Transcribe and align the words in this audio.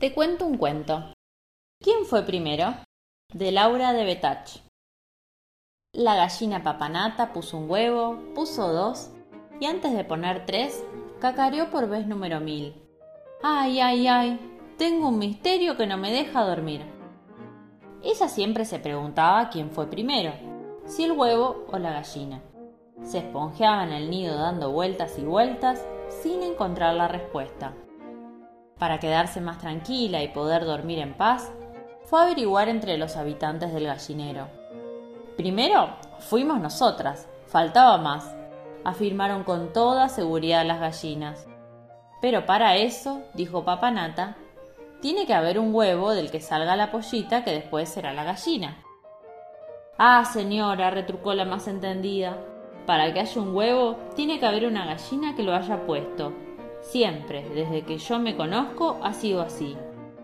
Te 0.00 0.14
cuento 0.14 0.46
un 0.46 0.56
cuento. 0.56 1.12
¿Quién 1.78 2.06
fue 2.06 2.22
primero? 2.22 2.74
De 3.34 3.52
Laura 3.52 3.92
de 3.92 4.06
Betach. 4.06 4.62
La 5.92 6.14
gallina 6.14 6.62
papanata 6.62 7.34
puso 7.34 7.58
un 7.58 7.70
huevo, 7.70 8.18
puso 8.34 8.72
dos, 8.72 9.10
y 9.60 9.66
antes 9.66 9.92
de 9.92 10.04
poner 10.04 10.46
tres, 10.46 10.82
cacareó 11.20 11.68
por 11.68 11.86
vez 11.86 12.06
número 12.06 12.40
mil. 12.40 12.74
¡Ay, 13.42 13.80
ay, 13.80 14.06
ay! 14.06 14.40
Tengo 14.78 15.08
un 15.08 15.18
misterio 15.18 15.76
que 15.76 15.86
no 15.86 15.98
me 15.98 16.10
deja 16.10 16.46
dormir. 16.46 16.80
Ella 18.02 18.26
siempre 18.28 18.64
se 18.64 18.78
preguntaba 18.78 19.50
quién 19.50 19.70
fue 19.70 19.90
primero, 19.90 20.32
si 20.86 21.04
el 21.04 21.12
huevo 21.12 21.66
o 21.70 21.78
la 21.78 21.92
gallina. 21.92 22.40
Se 23.02 23.18
esponjeaba 23.18 23.84
en 23.84 23.92
el 23.92 24.08
nido 24.08 24.38
dando 24.38 24.72
vueltas 24.72 25.18
y 25.18 25.24
vueltas 25.24 25.84
sin 26.22 26.42
encontrar 26.42 26.94
la 26.94 27.06
respuesta 27.06 27.74
para 28.80 28.98
quedarse 28.98 29.40
más 29.40 29.58
tranquila 29.58 30.22
y 30.22 30.28
poder 30.28 30.64
dormir 30.64 30.98
en 30.98 31.14
paz, 31.14 31.52
fue 32.06 32.18
a 32.18 32.24
averiguar 32.24 32.68
entre 32.68 32.96
los 32.96 33.16
habitantes 33.16 33.72
del 33.72 33.86
gallinero. 33.86 34.48
Primero 35.36 35.90
fuimos 36.18 36.58
nosotras, 36.60 37.28
faltaba 37.46 37.98
más, 37.98 38.34
afirmaron 38.82 39.44
con 39.44 39.72
toda 39.72 40.08
seguridad 40.08 40.66
las 40.66 40.80
gallinas. 40.80 41.46
Pero 42.22 42.46
para 42.46 42.76
eso, 42.76 43.20
dijo 43.34 43.64
Papanata, 43.64 44.36
tiene 45.00 45.26
que 45.26 45.34
haber 45.34 45.58
un 45.58 45.74
huevo 45.74 46.12
del 46.12 46.30
que 46.30 46.40
salga 46.40 46.74
la 46.74 46.90
pollita 46.90 47.44
que 47.44 47.52
después 47.52 47.88
será 47.88 48.12
la 48.14 48.24
gallina. 48.24 48.82
Ah, 49.98 50.24
señora, 50.24 50.90
retrucó 50.90 51.34
la 51.34 51.44
más 51.44 51.68
entendida, 51.68 52.38
para 52.86 53.12
que 53.12 53.20
haya 53.20 53.40
un 53.40 53.54
huevo 53.54 53.96
tiene 54.16 54.40
que 54.40 54.46
haber 54.46 54.66
una 54.66 54.86
gallina 54.86 55.36
que 55.36 55.42
lo 55.42 55.54
haya 55.54 55.84
puesto, 55.86 56.32
Siempre, 56.80 57.48
desde 57.50 57.82
que 57.82 57.98
yo 57.98 58.18
me 58.18 58.36
conozco, 58.36 58.98
ha 59.02 59.12
sido 59.12 59.42
así, 59.42 59.76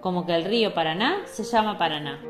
como 0.00 0.24
que 0.24 0.34
el 0.34 0.44
río 0.44 0.74
Paraná 0.74 1.22
se 1.26 1.44
llama 1.44 1.78
Paraná. 1.78 2.22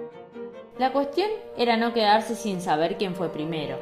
La 0.79 0.93
cuestión 0.93 1.31
era 1.57 1.77
no 1.77 1.93
quedarse 1.93 2.35
sin 2.35 2.61
saber 2.61 2.97
quién 2.97 3.15
fue 3.15 3.29
primero, 3.29 3.79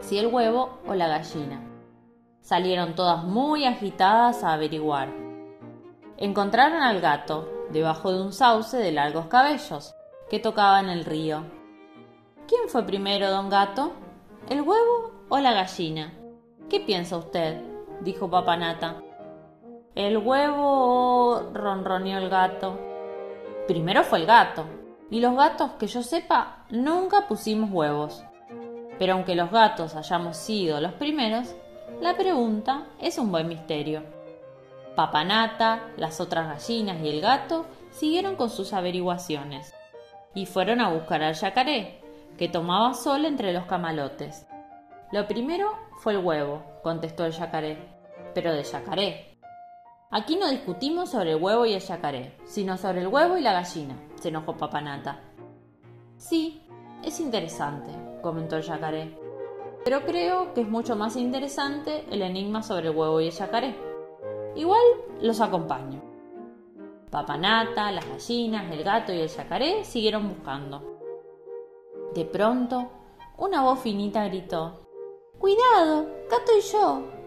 si 0.00 0.18
el 0.18 0.28
huevo 0.28 0.78
o 0.86 0.94
la 0.94 1.08
gallina. 1.08 1.62
Salieron 2.40 2.94
todas 2.94 3.24
muy 3.24 3.66
agitadas 3.66 4.42
a 4.42 4.54
averiguar. 4.54 5.08
Encontraron 6.16 6.82
al 6.82 7.00
gato, 7.00 7.66
debajo 7.70 8.12
de 8.12 8.22
un 8.22 8.32
sauce 8.32 8.78
de 8.78 8.92
largos 8.92 9.26
cabellos, 9.26 9.94
que 10.30 10.38
tocaba 10.38 10.80
en 10.80 10.88
el 10.88 11.04
río. 11.04 11.44
¿Quién 12.46 12.68
fue 12.68 12.84
primero, 12.84 13.30
don 13.30 13.50
gato? 13.50 13.92
¿El 14.48 14.62
huevo 14.62 15.12
o 15.28 15.38
la 15.38 15.52
gallina? 15.52 16.14
¿Qué 16.70 16.80
piensa 16.80 17.18
usted? 17.18 17.60
dijo 18.00 18.30
Papanata. 18.30 19.02
El 19.98 20.16
huevo 20.18 21.50
ronroneó 21.52 22.18
el 22.18 22.28
gato. 22.28 22.78
Primero 23.66 24.04
fue 24.04 24.20
el 24.20 24.26
gato, 24.26 24.64
y 25.10 25.18
los 25.18 25.34
gatos 25.34 25.72
que 25.72 25.88
yo 25.88 26.04
sepa 26.04 26.64
nunca 26.70 27.26
pusimos 27.26 27.68
huevos. 27.72 28.22
Pero 28.96 29.14
aunque 29.14 29.34
los 29.34 29.50
gatos 29.50 29.96
hayamos 29.96 30.36
sido 30.36 30.80
los 30.80 30.92
primeros, 30.92 31.52
la 32.00 32.16
pregunta 32.16 32.86
es 33.00 33.18
un 33.18 33.32
buen 33.32 33.48
misterio. 33.48 34.04
Papanata, 34.94 35.88
las 35.96 36.20
otras 36.20 36.46
gallinas 36.46 37.02
y 37.02 37.08
el 37.08 37.20
gato 37.20 37.66
siguieron 37.90 38.36
con 38.36 38.50
sus 38.50 38.72
averiguaciones 38.74 39.74
y 40.32 40.46
fueron 40.46 40.80
a 40.80 40.90
buscar 40.90 41.24
al 41.24 41.34
yacaré, 41.34 42.00
que 42.36 42.48
tomaba 42.48 42.94
sol 42.94 43.24
entre 43.24 43.52
los 43.52 43.66
camalotes. 43.66 44.46
Lo 45.10 45.26
primero 45.26 45.72
fue 45.96 46.12
el 46.12 46.24
huevo, 46.24 46.62
contestó 46.84 47.24
el 47.24 47.32
yacaré, 47.32 47.78
pero 48.32 48.52
de 48.52 48.62
yacaré, 48.62 49.37
Aquí 50.10 50.36
no 50.36 50.48
discutimos 50.48 51.10
sobre 51.10 51.32
el 51.32 51.42
huevo 51.42 51.66
y 51.66 51.74
el 51.74 51.82
yacaré, 51.82 52.34
sino 52.46 52.78
sobre 52.78 53.02
el 53.02 53.08
huevo 53.08 53.36
y 53.36 53.42
la 53.42 53.52
gallina, 53.52 53.94
se 54.14 54.30
enojó 54.30 54.56
Papanata. 54.56 55.20
Sí, 56.16 56.62
es 57.04 57.20
interesante, 57.20 57.90
comentó 58.22 58.56
el 58.56 58.62
yacaré. 58.62 59.18
Pero 59.84 60.06
creo 60.06 60.54
que 60.54 60.62
es 60.62 60.68
mucho 60.68 60.96
más 60.96 61.16
interesante 61.16 62.06
el 62.10 62.22
enigma 62.22 62.62
sobre 62.62 62.88
el 62.88 62.96
huevo 62.96 63.20
y 63.20 63.26
el 63.26 63.32
yacaré. 63.32 63.76
Igual 64.56 64.80
los 65.20 65.42
acompaño. 65.42 66.02
Papanata, 67.10 67.92
las 67.92 68.08
gallinas, 68.08 68.72
el 68.72 68.84
gato 68.84 69.12
y 69.12 69.20
el 69.20 69.28
yacaré 69.28 69.84
siguieron 69.84 70.26
buscando. 70.26 71.00
De 72.14 72.24
pronto, 72.24 72.90
una 73.36 73.62
voz 73.62 73.80
finita 73.80 74.26
gritó: 74.26 74.88
¡Cuidado! 75.38 76.06
¡Gato 76.30 76.52
y 76.56 76.62
yo! 76.62 77.17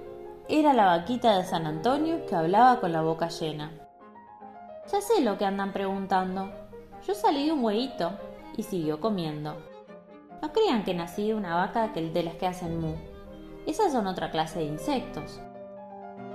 Era 0.50 0.74
la 0.74 0.85
vaquita 0.85 1.38
de 1.38 1.46
San 1.46 1.66
Antonio 1.66 2.25
que 2.25 2.35
hablaba 2.35 2.79
con 2.79 2.91
la 2.91 3.02
boca 3.02 3.29
llena. 3.29 3.72
Ya 4.91 5.00
sé 5.00 5.22
lo 5.22 5.38
que 5.38 5.46
andan 5.46 5.72
preguntando. 5.72 6.52
Yo 7.07 7.13
salí 7.13 7.46
de 7.46 7.53
un 7.53 7.63
huevito 7.63 8.12
y 8.57 8.63
siguió 8.63 9.00
comiendo. 9.00 9.56
No 10.41 10.52
crean 10.52 10.84
que 10.84 10.94
nací 10.94 11.28
de 11.28 11.35
una 11.35 11.56
vaca 11.56 11.94
que 11.94 12.02
de 12.02 12.24
las 12.24 12.35
que 12.35 12.47
hacen 12.47 12.79
mu. 12.79 12.96
Esas 13.66 13.91
son 13.91 14.07
otra 14.07 14.31
clase 14.31 14.59
de 14.59 14.66
insectos. 14.66 15.40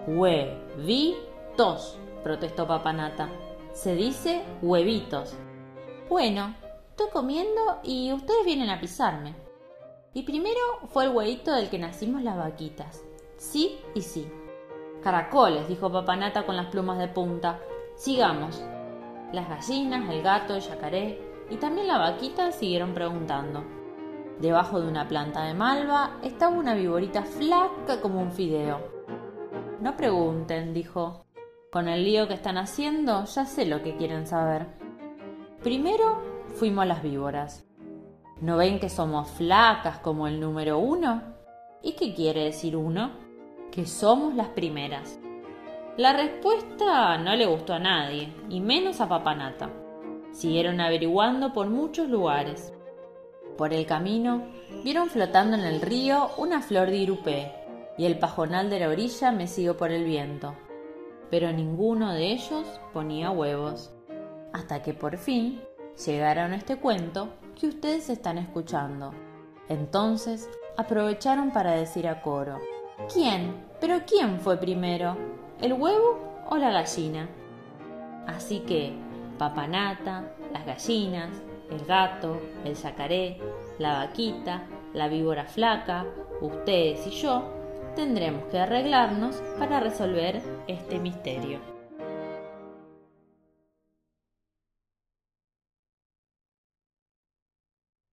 Huevitos, 0.07 1.99
protestó 2.23 2.67
Papanata. 2.67 3.29
Se 3.73 3.95
dice 3.95 4.43
huevitos. 4.63 5.35
Bueno, 6.09 6.55
estoy 6.91 7.09
comiendo 7.11 7.81
y 7.83 8.13
ustedes 8.13 8.45
vienen 8.45 8.71
a 8.71 8.81
pisarme. 8.81 9.35
Y 10.15 10.23
primero 10.23 10.61
fue 10.89 11.05
el 11.05 11.15
huevito 11.15 11.53
del 11.53 11.69
que 11.69 11.79
nacimos 11.79 12.23
las 12.23 12.39
vaquitas. 12.39 13.03
Sí 13.37 13.79
y 13.95 14.03
sí. 14.03 14.31
Caracoles, 15.03 15.69
dijo 15.69 15.91
Papanata 15.91 16.47
con 16.47 16.57
las 16.57 16.67
plumas 16.67 16.99
de 16.99 17.09
punta. 17.09 17.61
Sigamos. 17.95 18.65
Las 19.33 19.49
gallinas, 19.49 20.11
el 20.11 20.23
gato, 20.23 20.55
el 20.55 20.61
yacaré 20.61 21.21
y 21.51 21.57
también 21.57 21.89
la 21.89 21.99
vaquita 21.99 22.53
siguieron 22.53 22.95
preguntando. 22.95 23.65
Debajo 24.41 24.81
de 24.81 24.89
una 24.89 25.09
planta 25.09 25.45
de 25.45 25.55
malva 25.55 26.19
estaba 26.23 26.57
una 26.57 26.75
viborita 26.75 27.23
flaca 27.23 28.01
como 28.03 28.21
un 28.21 28.33
fideo. 28.33 28.81
No 29.81 29.97
pregunten, 29.97 30.75
dijo. 30.75 31.25
Con 31.71 31.89
el 31.89 32.05
lío 32.05 32.29
que 32.29 32.35
están 32.35 32.59
haciendo 32.59 33.25
ya 33.25 33.45
sé 33.45 33.67
lo 33.67 33.83
que 33.83 33.97
quieren 33.97 34.27
saber. 34.27 34.67
Primero 35.63 36.23
fuimos 36.55 36.87
las 36.87 37.03
víboras. 37.03 37.67
¿No 38.41 38.57
ven 38.57 38.79
que 38.79 38.89
somos 38.89 39.29
flacas 39.31 39.99
como 39.99 40.27
el 40.27 40.41
número 40.41 40.79
uno? 40.79 41.23
¿Y 41.83 41.93
qué 41.93 42.15
quiere 42.15 42.45
decir 42.45 42.77
uno? 42.77 43.26
Que 43.77 43.85
somos 43.85 44.35
las 44.35 44.49
primeras. 44.49 45.19
La 45.99 46.15
respuesta 46.15 47.19
no 47.19 47.37
le 47.37 47.45
gustó 47.45 47.75
a 47.75 47.79
nadie, 47.79 48.33
y 48.49 48.61
menos 48.61 49.03
a 49.03 49.09
Papanata. 49.09 49.69
Siguieron 50.33 50.81
averiguando 50.81 51.53
por 51.53 51.69
muchos 51.69 52.09
lugares. 52.09 52.73
Por 53.59 53.75
el 53.75 53.85
camino 53.85 54.47
vieron 54.83 55.11
flotando 55.11 55.59
en 55.59 55.65
el 55.65 55.83
río 55.83 56.31
una 56.39 56.63
flor 56.63 56.89
de 56.89 56.97
irupé 56.97 57.53
y 57.99 58.07
el 58.07 58.19
pajonal 58.19 58.71
de 58.71 58.81
la 58.81 58.89
orilla 58.89 59.31
mecido 59.31 59.77
por 59.77 59.91
el 59.91 60.05
viento. 60.05 60.55
Pero 61.31 61.53
ninguno 61.53 62.15
de 62.15 62.33
ellos 62.33 62.67
ponía 62.95 63.31
huevos. 63.31 63.93
Hasta 64.55 64.83
que 64.83 64.95
por 64.95 65.19
fin 65.19 65.61
llegaron 66.03 66.55
a 66.55 66.57
este 66.57 66.77
cuento 66.77 67.29
que 67.55 67.67
ustedes 67.67 68.09
están 68.09 68.39
escuchando. 68.39 69.13
Entonces 69.69 70.49
aprovecharon 70.79 71.51
para 71.51 71.73
decir 71.73 72.09
a 72.09 72.23
coro, 72.23 72.59
¿Quién? 73.13 73.66
¿Pero 73.81 74.01
quién 74.07 74.41
fue 74.41 74.57
primero? 74.57 75.17
¿El 75.61 75.75
huevo 75.75 76.45
o 76.49 76.57
la 76.57 76.71
gallina? 76.71 77.29
Así 78.27 78.61
que 78.61 78.93
papanata, 79.39 80.33
las 80.53 80.65
gallinas, 80.65 81.31
el 81.71 81.85
gato, 81.85 82.41
el 82.65 82.75
yacaré, 82.75 83.39
la 83.79 83.99
vaquita, 83.99 84.63
la 84.95 85.09
víbora 85.09 85.45
flaca, 85.45 86.07
ustedes 86.41 87.07
y 87.07 87.11
yo 87.11 87.43
tendremos 87.95 88.45
que 88.45 88.59
arreglarnos 88.59 89.37
para 89.59 89.81
resolver 89.81 90.43
este 90.67 90.99
misterio. 90.99 91.76